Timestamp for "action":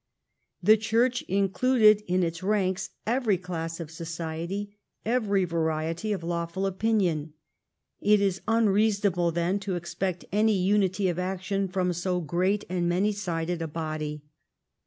11.19-11.67